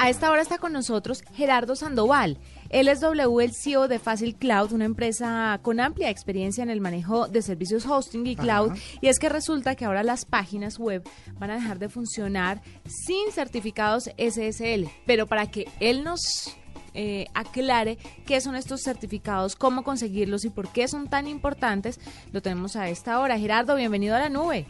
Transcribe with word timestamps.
A 0.00 0.10
esta 0.10 0.30
hora 0.30 0.42
está 0.42 0.58
con 0.58 0.72
nosotros 0.72 1.24
Gerardo 1.34 1.74
Sandoval. 1.74 2.38
Él 2.68 2.86
es 2.86 3.00
W, 3.00 3.44
el 3.44 3.52
CEO 3.52 3.88
de 3.88 3.98
Facil 3.98 4.36
Cloud, 4.36 4.70
una 4.70 4.84
empresa 4.84 5.58
con 5.60 5.80
amplia 5.80 6.08
experiencia 6.08 6.62
en 6.62 6.70
el 6.70 6.80
manejo 6.80 7.26
de 7.26 7.42
servicios 7.42 7.84
hosting 7.84 8.24
y 8.24 8.36
cloud. 8.36 8.78
Y 9.00 9.08
es 9.08 9.18
que 9.18 9.28
resulta 9.28 9.74
que 9.74 9.84
ahora 9.84 10.04
las 10.04 10.24
páginas 10.24 10.78
web 10.78 11.02
van 11.40 11.50
a 11.50 11.56
dejar 11.56 11.80
de 11.80 11.88
funcionar 11.88 12.62
sin 12.86 13.32
certificados 13.32 14.04
SSL. 14.16 14.86
Pero 15.04 15.26
para 15.26 15.50
que 15.50 15.66
él 15.80 16.04
nos 16.04 16.54
eh, 16.94 17.26
aclare 17.34 17.98
qué 18.24 18.40
son 18.40 18.54
estos 18.54 18.82
certificados, 18.82 19.56
cómo 19.56 19.82
conseguirlos 19.82 20.44
y 20.44 20.50
por 20.50 20.68
qué 20.68 20.86
son 20.86 21.08
tan 21.08 21.26
importantes, 21.26 21.98
lo 22.30 22.40
tenemos 22.40 22.76
a 22.76 22.88
esta 22.88 23.18
hora. 23.18 23.36
Gerardo, 23.36 23.74
bienvenido 23.74 24.14
a 24.14 24.20
la 24.20 24.28
nube. 24.28 24.64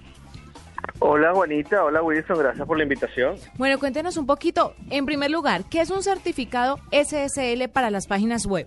Hola 1.01 1.33
Juanita, 1.33 1.85
hola 1.85 2.03
Wilson, 2.03 2.39
gracias 2.39 2.67
por 2.67 2.77
la 2.77 2.83
invitación. 2.83 3.37
Bueno, 3.57 3.79
cuéntenos 3.79 4.17
un 4.17 4.27
poquito, 4.27 4.75
en 4.91 5.07
primer 5.07 5.31
lugar, 5.31 5.65
¿qué 5.71 5.81
es 5.81 5.91
un 5.91 6.03
certificado 6.03 6.79
SSL 6.91 7.69
para 7.73 7.91
las 7.91 8.07
páginas 8.07 8.47
web? 8.47 8.67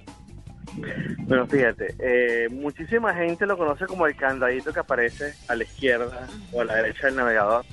Bueno, 1.19 1.45
fíjate, 1.47 1.95
eh, 1.99 2.47
muchísima 2.49 3.13
gente 3.13 3.45
lo 3.45 3.57
conoce 3.57 3.85
como 3.85 4.07
el 4.07 4.15
candadito 4.15 4.71
que 4.71 4.79
aparece 4.79 5.33
a 5.47 5.55
la 5.55 5.63
izquierda 5.63 6.27
o 6.51 6.61
a 6.61 6.65
la 6.65 6.75
derecha 6.75 7.07
del 7.07 7.17
navegador. 7.17 7.65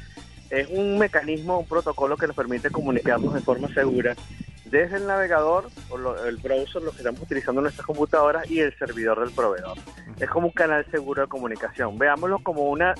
Es 0.51 0.69
un 0.71 0.99
mecanismo, 0.99 1.61
un 1.61 1.67
protocolo 1.67 2.17
que 2.17 2.27
nos 2.27 2.35
permite 2.35 2.71
comunicarnos 2.71 3.35
de 3.35 3.41
forma 3.41 3.69
segura 3.69 4.17
desde 4.65 4.97
el 4.97 5.07
navegador 5.07 5.69
o 5.91 6.25
el 6.25 6.37
browser, 6.37 6.83
lo 6.83 6.91
que 6.91 6.99
estamos 6.99 7.21
utilizando 7.23 7.61
en 7.61 7.65
nuestras 7.65 7.87
computadoras 7.87 8.51
y 8.51 8.61
el 8.61 8.77
servidor 8.79 9.21
del 9.21 9.31
proveedor. 9.31 9.79
Es 10.19 10.29
como 10.29 10.49
un 10.49 10.53
canal 10.53 10.85
seguro 10.91 11.23
de 11.23 11.29
comunicación. 11.29 11.99
Veámoslo 11.99 12.39
como 12.41 12.63
una 12.63 12.95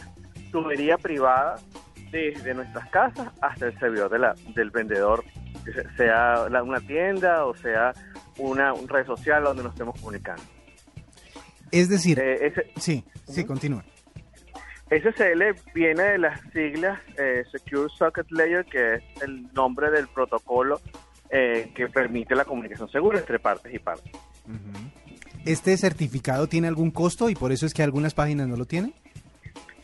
tubería 0.51 0.99
privada 0.99 1.57
desde 2.11 2.55
nuestras 2.55 2.89
casas 2.91 3.29
hasta 3.41 3.67
el 3.67 3.79
servidor 3.79 4.11
de 4.11 4.19
la, 4.19 4.35
del 4.55 4.71
vendedor, 4.71 5.25
sea 5.97 6.47
una 6.63 6.81
tienda 6.81 7.45
o 7.45 7.55
sea 7.55 7.93
una, 8.39 8.73
red 8.87 9.07
social 9.07 9.45
donde 9.45 9.63
nos 9.63 9.73
estemos 9.73 9.99
comunicando. 10.01 10.43
Es 11.71 11.89
decir, 11.89 12.19
eh, 12.21 12.53
sí, 12.77 13.05
sí, 13.27 13.45
continúa. 13.45 13.85
SSL 14.91 15.55
viene 15.75 16.03
de 16.03 16.19
las 16.19 16.41
siglas 16.53 16.99
eh, 17.19 17.45
Secure 17.53 17.91
Socket 17.91 18.31
Layer, 18.31 18.65
que 18.65 18.95
es 18.95 19.03
el 19.23 19.53
nombre 19.53 19.91
del 19.91 20.09
protocolo 20.09 20.81
eh, 21.31 21.71
que 21.75 21.89
permite 21.89 22.35
la 22.35 22.47
comunicación 22.47 22.91
segura 22.91 23.19
entre 23.19 23.39
partes 23.39 23.75
y 23.75 23.79
partes. 23.79 24.11
¿Este 25.45 25.77
certificado 25.77 26.47
tiene 26.47 26.69
algún 26.69 26.91
costo 26.91 27.29
y 27.29 27.35
por 27.35 27.53
eso 27.53 27.67
es 27.67 27.75
que 27.75 27.83
algunas 27.83 28.15
páginas 28.15 28.49
no 28.49 28.57
lo 28.57 28.65
tienen? 28.65 28.95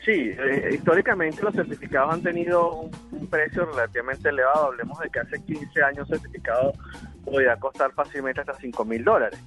Sí, 0.05 0.35
eh, 0.39 0.71
históricamente 0.75 1.43
los 1.43 1.55
certificados 1.55 2.13
han 2.13 2.23
tenido 2.23 2.83
un, 2.83 3.27
precio 3.29 3.65
relativamente 3.65 4.29
elevado. 4.29 4.67
Hablemos 4.67 4.99
de 5.01 5.09
que 5.09 5.21
hace 5.21 5.43
15 5.43 5.83
años 5.83 6.11
un 6.11 6.19
certificado 6.19 6.73
podía 7.25 7.57
costar 7.57 7.91
fácilmente 7.93 8.43
hasta 8.43 8.55
5 8.55 8.85
mil 8.85 9.03
dólares 9.03 9.41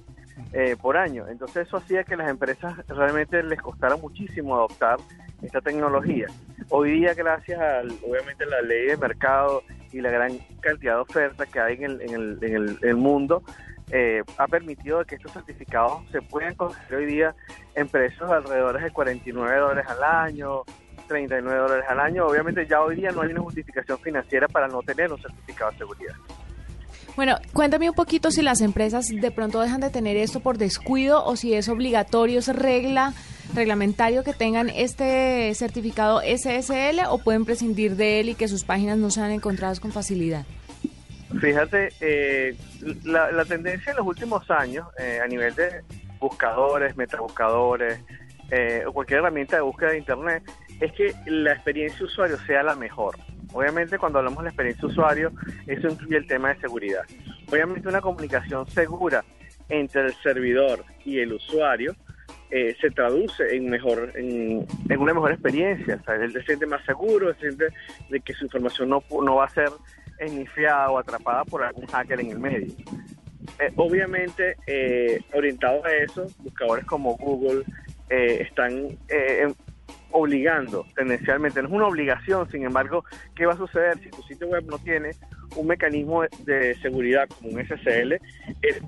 eh, 0.52 0.76
por 0.80 0.96
año. 0.96 1.28
Entonces 1.28 1.68
eso 1.68 1.76
hacía 1.76 2.02
que 2.02 2.16
las 2.16 2.28
empresas 2.28 2.76
realmente 2.88 3.40
les 3.44 3.60
costara 3.62 3.96
muchísimo 3.96 4.56
adoptar 4.56 4.98
esta 5.42 5.60
tecnología. 5.60 6.26
Hoy 6.70 7.00
día, 7.00 7.14
gracias 7.14 7.60
a 7.60 7.82
obviamente 8.06 8.44
la 8.44 8.60
ley 8.60 8.86
de 8.88 8.96
mercado 8.96 9.62
y 9.92 10.00
la 10.00 10.10
gran 10.10 10.38
cantidad 10.60 10.94
de 10.94 11.00
ofertas 11.00 11.48
que 11.48 11.60
hay 11.60 11.76
en 11.76 11.84
el, 11.84 12.02
en 12.02 12.14
el, 12.14 12.78
en 12.82 12.88
el 12.88 12.96
mundo, 12.96 13.44
eh, 13.90 14.22
ha 14.36 14.46
permitido 14.46 15.04
que 15.04 15.14
estos 15.14 15.32
certificados 15.32 16.02
se 16.10 16.20
puedan 16.22 16.54
conseguir 16.54 16.94
hoy 16.94 17.06
día 17.06 17.34
en 17.74 17.88
precios 17.88 18.28
de 18.28 18.36
alrededor 18.36 18.80
de 18.80 18.90
49 18.90 19.58
dólares 19.58 19.86
al 19.88 20.02
año, 20.02 20.62
39 21.06 21.60
dólares 21.60 21.84
al 21.88 22.00
año. 22.00 22.26
Obviamente 22.26 22.66
ya 22.66 22.82
hoy 22.82 22.96
día 22.96 23.10
no 23.10 23.22
hay 23.22 23.30
una 23.30 23.40
justificación 23.40 23.98
financiera 23.98 24.46
para 24.48 24.68
no 24.68 24.82
tener 24.82 25.12
un 25.12 25.20
certificado 25.20 25.70
de 25.72 25.78
seguridad. 25.78 26.14
Bueno, 27.16 27.36
cuéntame 27.52 27.88
un 27.88 27.96
poquito 27.96 28.30
si 28.30 28.42
las 28.42 28.60
empresas 28.60 29.08
de 29.08 29.30
pronto 29.32 29.60
dejan 29.60 29.80
de 29.80 29.90
tener 29.90 30.16
esto 30.16 30.38
por 30.38 30.56
descuido 30.56 31.24
o 31.24 31.34
si 31.34 31.52
es 31.52 31.68
obligatorio, 31.68 32.38
es 32.38 32.46
regla, 32.54 33.12
reglamentario 33.54 34.22
que 34.22 34.34
tengan 34.34 34.68
este 34.68 35.52
certificado 35.54 36.20
SSL 36.20 37.00
o 37.08 37.18
pueden 37.18 37.44
prescindir 37.44 37.96
de 37.96 38.20
él 38.20 38.28
y 38.28 38.34
que 38.36 38.46
sus 38.46 38.62
páginas 38.62 38.98
no 38.98 39.10
sean 39.10 39.32
encontradas 39.32 39.80
con 39.80 39.90
facilidad. 39.90 40.46
Fíjate, 41.40 41.90
eh, 42.00 42.56
la, 43.04 43.44
tendencia 43.44 43.90
en 43.90 43.98
los 43.98 44.06
últimos 44.06 44.50
años 44.50 44.88
eh, 44.98 45.20
a 45.22 45.26
nivel 45.26 45.54
de 45.54 45.82
buscadores, 46.18 46.96
metabuscadores 46.96 48.02
eh, 48.50 48.82
o 48.86 48.92
cualquier 48.92 49.20
herramienta 49.20 49.56
de 49.56 49.62
búsqueda 49.62 49.90
de 49.90 49.98
Internet 49.98 50.42
es 50.80 50.92
que 50.92 51.14
la 51.26 51.52
experiencia 51.52 52.06
usuario 52.06 52.38
sea 52.46 52.62
la 52.62 52.74
mejor. 52.74 53.16
Obviamente 53.52 53.98
cuando 53.98 54.18
hablamos 54.18 54.38
de 54.38 54.44
la 54.44 54.50
experiencia 54.50 54.88
usuario, 54.88 55.32
eso 55.66 55.88
incluye 55.88 56.16
el 56.16 56.26
tema 56.26 56.48
de 56.48 56.60
seguridad. 56.60 57.02
Obviamente 57.50 57.88
una 57.88 58.00
comunicación 58.00 58.66
segura 58.68 59.24
entre 59.68 60.06
el 60.06 60.14
servidor 60.22 60.84
y 61.04 61.18
el 61.18 61.34
usuario 61.34 61.94
eh, 62.50 62.74
se 62.80 62.90
traduce 62.90 63.54
en 63.54 63.68
mejor 63.68 64.12
en, 64.14 64.66
una 64.98 65.12
mejor 65.12 65.32
experiencia. 65.32 66.02
O 66.06 66.12
él 66.12 66.32
se 66.32 66.42
siente 66.42 66.66
más 66.66 66.84
seguro, 66.86 67.32
se 67.34 67.40
siente 67.40 67.68
de 68.08 68.20
que 68.20 68.32
su 68.32 68.44
información 68.44 68.88
no, 68.88 69.02
no 69.22 69.36
va 69.36 69.44
a 69.44 69.50
ser 69.50 69.68
iniciada 70.26 70.90
o 70.90 70.98
atrapada 70.98 71.44
por 71.44 71.62
algún 71.62 71.86
hacker 71.86 72.20
en 72.20 72.30
el 72.30 72.38
medio. 72.38 72.74
Eh, 73.58 73.72
obviamente, 73.76 74.56
eh, 74.66 75.20
orientados 75.32 75.84
a 75.84 75.92
eso, 75.92 76.26
buscadores 76.38 76.84
como 76.84 77.16
Google 77.16 77.64
eh, 78.10 78.46
están 78.48 78.98
obligando 80.10 80.86
tendencialmente, 80.94 81.60
no 81.60 81.68
es 81.68 81.74
una 81.74 81.86
obligación, 81.86 82.50
sin 82.50 82.64
embargo, 82.64 83.04
¿qué 83.34 83.44
va 83.44 83.52
a 83.52 83.56
suceder 83.56 83.98
si 83.98 84.08
tu 84.08 84.22
sitio 84.22 84.46
web 84.48 84.64
no 84.66 84.78
tiene 84.78 85.10
un 85.54 85.66
mecanismo 85.66 86.22
de 86.44 86.74
seguridad 86.76 87.28
como 87.28 87.50
un 87.50 87.66
SSL? 87.66 88.18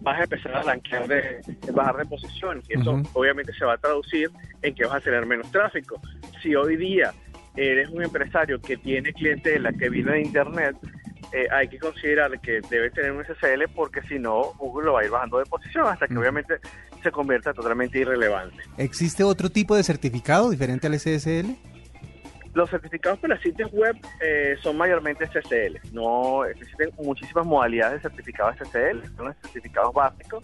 vas 0.00 0.20
a 0.20 0.24
empezar 0.24 0.56
a 0.56 0.62
rankear 0.62 1.06
de, 1.06 1.41
bajar 1.72 1.98
de 1.98 2.06
posición 2.06 2.62
y 2.68 2.80
eso 2.80 3.02
obviamente 3.12 3.52
se 3.52 3.66
va 3.66 3.74
a 3.74 3.78
traducir 3.78 4.30
en 4.62 4.74
que 4.74 4.84
vas 4.86 4.94
a 4.94 5.00
tener 5.00 5.26
menos 5.26 5.50
tráfico. 5.50 6.00
Si 6.42 6.54
hoy 6.54 6.76
día 6.76 7.12
eres 7.56 7.91
un 7.91 8.02
empresario 8.02 8.60
que 8.60 8.76
tiene 8.78 9.12
clientela 9.12 9.72
que 9.72 9.91
viene 9.91 10.12
de 10.12 10.22
internet, 10.22 10.76
eh, 11.32 11.46
hay 11.50 11.68
que 11.68 11.78
considerar 11.78 12.38
que 12.41 12.60
debe 12.68 12.91
tener 12.91 13.12
un 13.12 13.24
SSL 13.24 13.68
porque 13.74 14.02
si 14.02 14.18
no, 14.18 14.52
Google 14.58 14.86
lo 14.86 14.92
va 14.94 15.00
a 15.00 15.04
ir 15.04 15.10
bajando 15.10 15.38
de 15.38 15.46
posición 15.46 15.86
hasta 15.86 16.08
que 16.08 16.16
obviamente 16.16 16.58
se 17.02 17.10
convierta 17.10 17.52
totalmente 17.52 17.98
irrelevante. 17.98 18.56
¿Existe 18.76 19.24
otro 19.24 19.50
tipo 19.50 19.76
de 19.76 19.82
certificado 19.82 20.50
diferente 20.50 20.86
al 20.86 20.98
SSL? 20.98 21.56
Los 22.52 22.68
certificados 22.68 23.20
para 23.20 23.41
sitios 23.41 23.70
web 23.72 23.96
eh, 24.20 24.56
son 24.60 24.76
mayormente 24.76 25.24
SSL. 25.26 25.78
No 25.92 26.44
existen 26.44 26.91
muchísimas 26.98 27.47
modalidades 27.47 28.02
de 28.02 28.08
certificados 28.08 28.56
SSL. 28.56 29.16
Son 29.16 29.26
los 29.26 29.36
certificados 29.36 29.94
básicos 29.94 30.42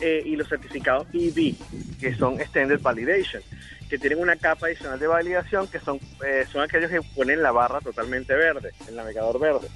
eh, 0.00 0.22
y 0.24 0.36
los 0.36 0.48
certificados 0.48 1.06
EV, 1.12 1.54
que 1.98 2.14
son 2.14 2.40
Extended 2.40 2.80
Validation 2.80 3.42
que 3.88 3.98
tienen 3.98 4.18
una 4.18 4.36
capa 4.36 4.66
adicional 4.66 4.98
de 4.98 5.06
validación 5.06 5.66
que 5.68 5.78
son, 5.78 5.98
eh, 6.26 6.44
son 6.50 6.62
aquellos 6.62 6.90
que 6.90 7.00
ponen 7.14 7.42
la 7.42 7.52
barra 7.52 7.80
totalmente 7.80 8.34
verde, 8.34 8.72
el 8.88 8.96
navegador 8.96 9.38
verde. 9.38 9.68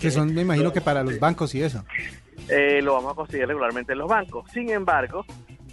Que 0.00 0.10
son, 0.10 0.34
me 0.34 0.42
imagino 0.42 0.72
que 0.72 0.80
para 0.80 1.02
los 1.02 1.18
bancos 1.18 1.54
y 1.54 1.62
eso. 1.62 1.84
Eh, 2.48 2.82
lo 2.82 2.94
vamos 2.94 3.12
a 3.12 3.14
conseguir 3.14 3.46
regularmente 3.46 3.92
en 3.92 3.98
los 3.98 4.08
bancos. 4.08 4.50
Sin 4.52 4.68
embargo, 4.70 5.24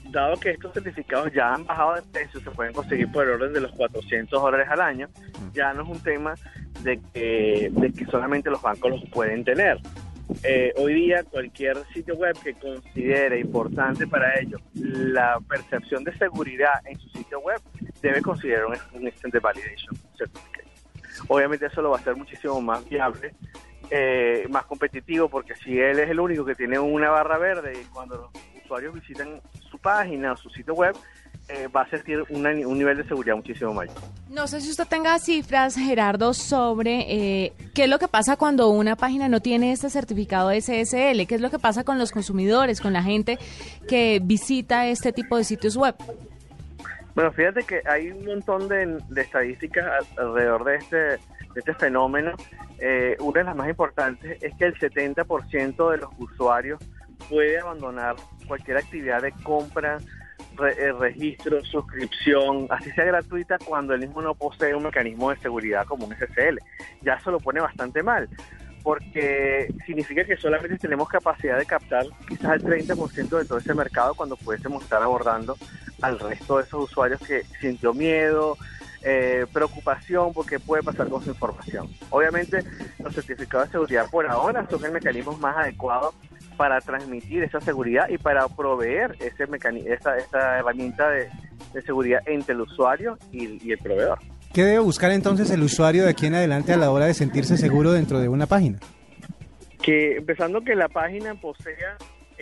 dado 0.09 0.40
que 0.40 0.51
estos 0.51 0.73
certificados 0.73 1.31
ya 1.34 1.53
han 1.53 1.66
bajado 1.66 1.95
de 1.95 2.01
precio, 2.03 2.40
se 2.40 2.51
pueden 2.51 2.73
conseguir 2.73 3.11
por 3.11 3.25
el 3.25 3.31
orden 3.31 3.53
de 3.53 3.61
los 3.61 3.72
400 3.72 4.41
dólares 4.41 4.67
al 4.69 4.81
año, 4.81 5.09
ya 5.53 5.73
no 5.73 5.84
es 5.84 5.90
un 5.90 6.00
tema 6.01 6.35
de 6.84 7.00
que, 7.13 7.72
de 7.72 7.91
que 7.91 8.06
solamente 8.06 8.50
los 8.50 8.61
bancos 8.61 8.91
los 8.91 9.09
pueden 9.09 9.44
tener. 9.44 9.79
Eh, 10.43 10.73
hoy 10.77 10.93
día 10.93 11.23
cualquier 11.23 11.77
sitio 11.93 12.15
web 12.15 12.35
que 12.43 12.53
considere 12.53 13.39
importante 13.39 14.07
para 14.07 14.39
ellos 14.39 14.61
la 14.73 15.39
percepción 15.47 16.03
de 16.03 16.17
seguridad 16.17 16.73
en 16.85 16.97
su 16.99 17.09
sitio 17.09 17.39
web 17.41 17.59
debe 18.01 18.21
considerar 18.21 18.65
un, 18.65 18.75
un 18.93 19.11
Validation 19.41 19.95
Certificate. 20.17 20.67
Obviamente 21.27 21.65
eso 21.65 21.81
lo 21.81 21.91
va 21.91 21.97
a 21.97 21.99
hacer 21.99 22.15
muchísimo 22.15 22.61
más 22.61 22.87
viable, 22.87 23.33
eh, 23.89 24.47
más 24.49 24.65
competitivo, 24.65 25.29
porque 25.29 25.55
si 25.55 25.79
él 25.79 25.99
es 25.99 26.09
el 26.09 26.19
único 26.19 26.45
que 26.45 26.55
tiene 26.55 26.79
una 26.79 27.09
barra 27.09 27.37
verde 27.37 27.73
y 27.79 27.85
cuando 27.85 28.16
los 28.16 28.63
usuarios 28.63 28.93
visitan 28.93 29.41
su 29.69 29.77
página 29.79 30.34
o 30.34 30.37
su 30.37 30.49
sitio 30.49 30.73
web, 30.73 30.95
eh, 31.49 31.67
va 31.67 31.82
a 31.82 31.90
sentir 31.90 32.23
un 32.29 32.43
nivel 32.78 32.97
de 32.97 33.03
seguridad 33.03 33.35
muchísimo 33.35 33.73
mayor. 33.73 33.96
No 34.29 34.47
sé 34.47 34.61
si 34.61 34.70
usted 34.70 34.88
tenga 34.88 35.20
cifras, 35.20 35.76
Gerardo, 35.76 36.34
sobre 36.34 37.05
eh, 37.09 37.53
qué 37.73 37.84
es 37.84 37.90
lo 37.90 37.99
que 37.99 38.08
pasa 38.08 38.38
cuando 38.38 38.70
una 38.70 38.96
página 38.96 39.28
no 39.28 39.41
tiene 39.41 39.72
este 39.72 39.90
certificado 39.90 40.52
SSL, 40.52 41.26
qué 41.28 41.35
es 41.35 41.41
lo 41.41 41.49
que 41.49 41.59
pasa 41.59 41.84
con 41.84 41.99
los 41.99 42.11
consumidores, 42.11 42.79
con 42.79 42.93
la 42.93 43.03
gente 43.03 43.38
que 43.88 44.22
visita 44.23 44.88
este 44.88 45.11
tipo 45.11 45.35
de 45.38 45.43
sitios 45.43 45.76
web. 45.76 45.96
Bueno, 47.14 47.32
fíjate 47.34 47.64
que 47.64 47.82
hay 47.85 48.09
un 48.11 48.26
montón 48.26 48.70
de, 48.70 48.97
estadísticas 49.17 50.08
alrededor 50.17 50.64
de 50.64 50.76
este, 50.78 51.20
este 51.55 51.73
fenómeno. 51.73 52.32
Eh, 52.79 53.17
una 53.20 53.40
de 53.40 53.44
las 53.44 53.55
más 53.55 53.67
importantes 53.67 54.41
es 54.41 54.55
que 54.55 54.66
el 54.66 54.76
70% 54.76 55.91
de 55.91 55.97
los 55.97 56.09
usuarios 56.17 56.79
puede 57.29 57.59
abandonar 57.59 58.16
cualquier 58.47 58.78
actividad 58.78 59.22
de 59.22 59.34
compra 59.44 59.97
eh, 60.77 60.91
registro, 60.93 61.63
suscripción, 61.63 62.67
así 62.69 62.91
sea 62.91 63.05
gratuita, 63.05 63.57
cuando 63.57 63.93
el 63.93 64.01
mismo 64.01 64.21
no 64.21 64.35
posee 64.35 64.75
un 64.75 64.83
mecanismo 64.83 65.29
de 65.29 65.37
seguridad 65.37 65.85
como 65.85 66.05
un 66.05 66.15
SSL. 66.15 66.59
Ya 67.01 67.13
eso 67.13 67.31
lo 67.31 67.39
pone 67.39 67.59
bastante 67.59 68.03
mal. 68.03 68.29
porque 68.83 69.71
significa 69.85 70.23
que 70.23 70.35
solamente 70.37 70.75
tenemos 70.79 71.07
capacidad 71.07 71.55
de 71.55 71.67
captar 71.67 72.03
quizás 72.27 72.53
el 72.53 72.63
30% 72.63 73.37
de 73.37 73.45
todo 73.45 73.59
ese 73.59 73.75
mercado 73.75 74.15
cuando 74.15 74.35
pudiésemos 74.35 74.83
estar 74.83 75.03
abordando 75.03 75.55
al 76.01 76.19
resto 76.19 76.57
de 76.57 76.63
esos 76.63 76.85
usuarios 76.85 77.21
que 77.21 77.43
sintió 77.59 77.93
miedo, 77.93 78.57
eh, 79.03 79.45
preocupación 79.51 80.31
porque 80.31 80.59
puede 80.59 80.83
pasar 80.83 81.09
con 81.09 81.23
su 81.23 81.29
información. 81.29 81.89
Obviamente 82.09 82.63
los 82.99 83.13
certificados 83.15 83.67
de 83.67 83.71
seguridad 83.71 84.09
por 84.11 84.27
ahora 84.27 84.67
son 84.69 84.83
el 84.85 84.91
mecanismo 84.91 85.35
más 85.37 85.57
adecuado 85.57 86.13
para 86.57 86.79
transmitir 86.81 87.43
esa 87.43 87.59
seguridad 87.59 88.09
y 88.09 88.17
para 88.17 88.47
proveer 88.47 89.15
ese 89.19 89.45
esa, 89.85 90.17
esa 90.17 90.59
herramienta 90.59 91.09
de, 91.09 91.29
seguridad 91.85 92.19
entre 92.25 92.53
el 92.53 92.61
usuario 92.61 93.17
y, 93.31 93.71
el 93.71 93.77
proveedor. 93.77 94.19
¿Qué 94.53 94.63
debe 94.63 94.79
buscar 94.79 95.11
entonces 95.11 95.49
el 95.51 95.63
usuario 95.63 96.03
de 96.03 96.09
aquí 96.09 96.25
en 96.25 96.35
adelante 96.35 96.73
a 96.73 96.77
la 96.77 96.91
hora 96.91 97.05
de 97.05 97.13
sentirse 97.13 97.57
seguro 97.57 97.91
dentro 97.93 98.19
de 98.19 98.27
una 98.27 98.45
página? 98.45 98.79
Que 99.81 100.17
empezando 100.17 100.61
que 100.61 100.75
la 100.75 100.89
página 100.89 101.33
posea 101.35 101.97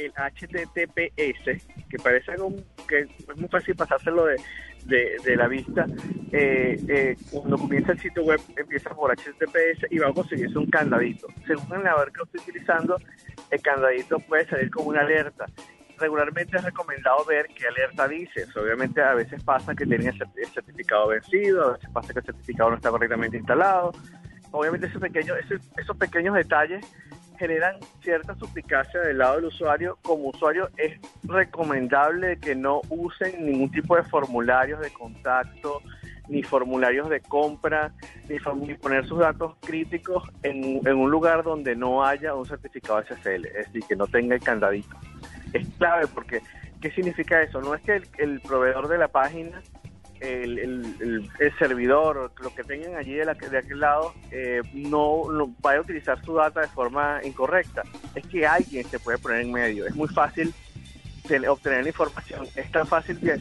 el 0.05 0.13
HTTPS, 0.13 1.65
que 1.89 1.97
parece 2.01 2.31
algo 2.31 2.53
que 2.87 3.01
es 3.01 3.37
muy 3.37 3.49
fácil 3.49 3.75
pasárselo 3.75 4.25
de, 4.25 4.37
de, 4.85 5.35
la 5.35 5.47
vista, 5.47 5.85
eh, 6.31 6.79
eh, 6.87 7.15
cuando 7.31 7.57
comienza 7.57 7.91
el 7.91 7.99
sitio 7.99 8.23
web 8.23 8.39
empieza 8.55 8.89
por 8.91 9.11
HTTPS 9.11 9.87
y 9.89 9.99
va 9.99 10.07
a 10.07 10.13
conseguirse 10.13 10.57
un 10.57 10.69
candadito. 10.69 11.27
Según 11.45 11.65
el 11.77 11.83
navegador 11.83 12.11
que 12.11 12.23
estoy 12.23 12.41
utilizando, 12.41 12.99
el 13.51 13.61
candadito 13.61 14.19
puede 14.19 14.47
salir 14.47 14.71
como 14.71 14.89
una 14.89 15.01
alerta. 15.01 15.45
Regularmente 15.97 16.55
es 16.55 16.63
recomendado 16.63 17.25
ver 17.25 17.47
qué 17.47 17.67
alerta 17.67 18.07
dice. 18.07 18.45
Obviamente 18.55 19.01
a 19.01 19.13
veces 19.15 19.43
pasa 19.43 19.75
que 19.75 19.85
tienen 19.85 20.07
el 20.07 20.47
certificado 20.47 21.09
vencido, 21.09 21.69
a 21.69 21.73
veces 21.73 21.89
pasa 21.91 22.13
que 22.13 22.19
el 22.19 22.25
certificado 22.25 22.69
no 22.69 22.77
está 22.77 22.89
correctamente 22.89 23.37
instalado. 23.37 23.91
Obviamente 24.51 24.87
esos 24.87 25.01
pequeños, 25.01 25.37
esos 25.77 25.97
pequeños 25.97 26.35
detalles 26.35 26.85
generan 27.39 27.77
cierta 28.03 28.35
suplicacia 28.35 28.99
del 28.99 29.17
lado 29.17 29.37
del 29.37 29.45
usuario. 29.45 29.97
Como 30.01 30.29
usuario 30.29 30.69
es 30.77 30.99
recomendable 31.23 32.37
que 32.37 32.53
no 32.53 32.81
usen 32.89 33.45
ningún 33.45 33.71
tipo 33.71 33.95
de 33.95 34.03
formularios 34.03 34.81
de 34.81 34.91
contacto, 34.91 35.81
ni 36.27 36.43
formularios 36.43 37.09
de 37.09 37.21
compra, 37.21 37.91
ni, 38.27 38.75
poner 38.75 39.07
sus 39.07 39.19
datos 39.19 39.55
críticos 39.61 40.29
en, 40.43 40.85
un 40.85 41.09
lugar 41.09 41.43
donde 41.43 41.75
no 41.75 42.05
haya 42.05 42.35
un 42.35 42.45
certificado 42.45 43.01
SSL, 43.01 43.45
es 43.45 43.65
decir, 43.67 43.83
que 43.87 43.95
no 43.95 44.05
tenga 44.05 44.35
el 44.35 44.41
candadito. 44.41 44.95
Es 45.53 45.67
clave 45.77 46.05
porque, 46.13 46.41
¿qué 46.81 46.91
significa 46.91 47.41
eso? 47.41 47.61
No 47.61 47.73
es 47.73 47.81
que 47.81 48.01
el 48.19 48.41
proveedor 48.41 48.89
de 48.89 48.97
la 48.99 49.07
página 49.07 49.61
el, 50.21 50.59
el, 50.59 51.29
el, 51.39 51.57
servidor, 51.57 52.31
lo 52.41 52.55
que 52.55 52.63
tengan 52.63 52.95
allí 52.95 53.13
de, 53.13 53.25
de 53.25 53.57
aquel 53.57 53.79
lado, 53.79 54.13
eh, 54.31 54.61
no, 54.73 55.23
vaya 55.61 55.79
a 55.79 55.81
utilizar 55.81 56.23
su 56.23 56.35
data 56.35 56.61
de 56.61 56.67
forma 56.67 57.21
incorrecta. 57.23 57.83
Es 58.15 58.25
que 58.27 58.45
alguien 58.45 58.87
se 58.87 58.99
puede 58.99 59.17
poner 59.17 59.41
en 59.41 59.51
medio. 59.51 59.85
Es 59.87 59.95
muy 59.95 60.07
fácil 60.09 60.53
obtener 61.47 61.83
la 61.83 61.89
información. 61.89 62.47
Es 62.55 62.71
tan 62.71 62.87
fácil 62.87 63.19
que, 63.19 63.37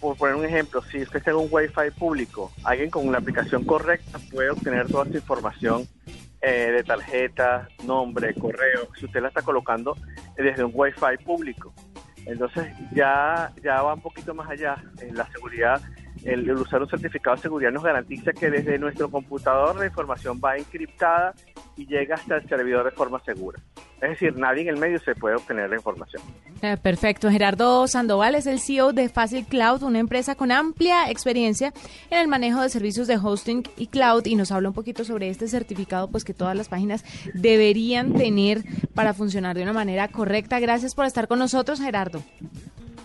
por 0.00 0.16
poner 0.16 0.36
un 0.36 0.44
ejemplo, 0.44 0.82
si 0.82 1.02
usted 1.02 1.22
tiene 1.22 1.38
un 1.38 1.48
Wi-Fi 1.50 1.90
público, 1.98 2.52
alguien 2.64 2.90
con 2.90 3.06
una 3.06 3.18
aplicación 3.18 3.64
correcta 3.64 4.18
puede 4.30 4.50
obtener 4.50 4.86
toda 4.86 5.04
esta 5.04 5.18
información 5.18 5.86
eh, 6.40 6.72
de 6.72 6.84
tarjeta, 6.84 7.68
nombre, 7.84 8.34
correo, 8.34 8.88
si 8.98 9.06
usted 9.06 9.20
la 9.20 9.28
está 9.28 9.42
colocando 9.42 9.96
desde 10.36 10.64
un 10.64 10.72
Wi-Fi 10.74 11.24
público. 11.24 11.72
Entonces 12.24 12.68
ya, 12.94 13.52
ya 13.62 13.82
va 13.82 13.94
un 13.94 14.00
poquito 14.00 14.34
más 14.34 14.48
allá. 14.48 14.76
en 15.00 15.16
la 15.16 15.26
seguridad 15.32 15.80
el, 16.24 16.50
usar 16.52 16.82
un 16.82 16.88
certificado 16.88 17.36
de 17.36 17.42
seguridad 17.42 17.70
nos 17.72 17.82
garantiza 17.82 18.32
que 18.32 18.50
desde 18.50 18.78
nuestro 18.78 19.10
computador 19.10 19.76
la 19.76 19.86
información 19.86 20.40
va 20.42 20.56
encriptada 20.56 21.34
y 21.76 21.86
llega 21.86 22.16
hasta 22.16 22.36
el 22.36 22.48
servidor 22.48 22.84
de 22.84 22.90
forma 22.90 23.20
segura. 23.24 23.58
Es 24.00 24.10
decir, 24.10 24.36
nadie 24.36 24.62
en 24.62 24.68
el 24.68 24.76
medio 24.78 24.98
se 24.98 25.14
puede 25.14 25.36
obtener 25.36 25.70
la 25.70 25.76
información. 25.76 26.22
Eh, 26.60 26.76
perfecto. 26.76 27.30
Gerardo 27.30 27.86
Sandoval 27.86 28.34
es 28.34 28.46
el 28.46 28.60
CEO 28.60 28.92
de 28.92 29.08
Facil 29.08 29.46
Cloud, 29.46 29.82
una 29.82 30.00
empresa 30.00 30.34
con 30.34 30.50
amplia 30.50 31.08
experiencia 31.10 31.72
en 32.10 32.18
el 32.18 32.28
manejo 32.28 32.60
de 32.62 32.68
servicios 32.68 33.06
de 33.06 33.16
hosting 33.16 33.62
y 33.76 33.86
cloud 33.86 34.26
y 34.26 34.34
nos 34.34 34.50
habla 34.50 34.68
un 34.68 34.74
poquito 34.74 35.04
sobre 35.04 35.28
este 35.28 35.46
certificado 35.48 36.08
pues 36.08 36.24
que 36.24 36.34
todas 36.34 36.56
las 36.56 36.68
páginas 36.68 37.04
deberían 37.32 38.12
tener 38.14 38.64
para 38.94 39.14
funcionar 39.14 39.56
de 39.56 39.62
una 39.62 39.72
manera 39.72 40.08
correcta. 40.08 40.60
Gracias 40.60 40.94
por 40.94 41.06
estar 41.06 41.28
con 41.28 41.38
nosotros, 41.38 41.80
Gerardo. 41.80 42.22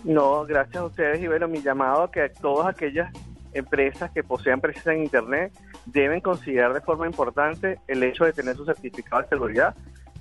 No, 0.04 0.44
gracias 0.44 0.76
a 0.76 0.86
ustedes 0.86 1.20
y 1.20 1.26
bueno, 1.26 1.48
mi 1.48 1.60
llamado 1.60 2.04
a 2.04 2.10
que 2.10 2.28
todas 2.28 2.68
aquellas 2.68 3.12
empresas 3.52 4.10
que 4.12 4.22
posean 4.22 4.60
presencia 4.60 4.92
en 4.92 5.02
Internet 5.02 5.52
deben 5.86 6.20
considerar 6.20 6.74
de 6.74 6.80
forma 6.80 7.06
importante 7.06 7.78
el 7.88 8.02
hecho 8.02 8.24
de 8.24 8.32
tener 8.32 8.56
su 8.56 8.64
certificado 8.64 9.22
de 9.22 9.28
seguridad. 9.28 9.74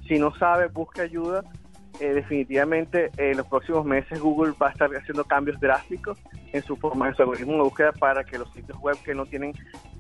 Si 0.07 0.17
no 0.17 0.33
sabe, 0.35 0.67
busque 0.67 1.01
ayuda. 1.01 1.43
Eh, 1.99 2.13
definitivamente 2.13 3.09
en 3.17 3.37
los 3.37 3.47
próximos 3.47 3.83
meses 3.83 4.19
Google 4.19 4.53
va 4.61 4.67
a 4.67 4.71
estar 4.71 4.87
haciendo 4.95 5.23
cambios 5.23 5.59
drásticos 5.59 6.19
en 6.53 6.61
su 6.61 6.75
forma 6.75 7.07
de 7.07 7.15
su 7.15 7.23
algoritmo 7.23 7.53
de 7.53 7.61
búsqueda 7.61 7.91
para 7.91 8.23
que 8.23 8.37
los 8.37 8.51
sitios 8.53 8.77
web 8.79 8.95
que 9.03 9.15
no 9.15 9.25
tienen 9.25 9.51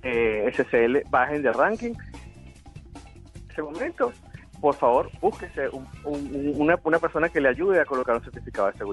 eh, 0.03 0.47
SSL 0.53 1.09
bajen 1.09 1.41
de 1.41 1.51
ranking. 1.51 1.93
En 1.93 3.49
ese 3.49 3.61
momento, 3.63 4.13
por 4.61 4.75
favor, 4.75 5.09
búsquese 5.19 5.69
una, 6.03 6.79
una 6.83 6.99
persona 6.99 7.29
que 7.29 7.41
le 7.41 7.49
ayude 7.49 7.81
a 7.81 7.85
colocar 7.85 8.15
un 8.15 8.23
certificado 8.23 8.71
de 8.71 8.77
seguridad. 8.77 8.87